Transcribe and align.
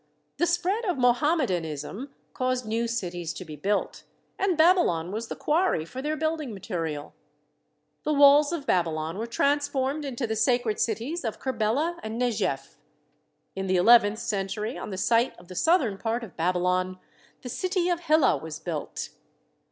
The 0.37 0.47
spread 0.47 0.83
of 0.85 0.97
Mohammedan 0.97 1.63
ism 1.63 2.09
caused 2.33 2.65
new 2.65 2.87
cities 2.87 3.33
to 3.33 3.45
be 3.45 3.55
built, 3.55 4.01
and 4.39 4.57
Babylon 4.57 5.11
was 5.11 5.27
the 5.27 5.35
quarry 5.35 5.85
for 5.85 6.01
their 6.01 6.17
building 6.17 6.55
material. 6.55 7.13
The 8.01 8.11
walls 8.15 8.51
of 8.51 8.65
Babylon 8.65 9.19
were 9.19 9.27
transformed 9.27 10.03
into 10.03 10.25
the 10.25 10.35
sacred 10.35 10.79
cities 10.79 11.23
of 11.23 11.37
Kerbela 11.39 11.99
and 12.01 12.19
Nejef. 12.19 12.77
In 13.55 13.67
the 13.67 13.77
eleventh 13.77 14.17
cen 14.17 14.45
68 14.45 14.47
THE 14.47 14.47
SEI/EN 14.47 14.47
WONDERS 14.47 14.73
tury, 14.73 14.83
on 14.83 14.89
the 14.89 14.97
site 14.97 15.37
of 15.39 15.47
the 15.49 15.55
southern 15.55 15.97
part 15.99 16.23
of 16.23 16.35
Babylon, 16.35 16.97
the 17.43 17.49
city 17.49 17.87
of 17.89 17.99
Hillah 17.99 18.37
was 18.37 18.57
built. 18.57 19.09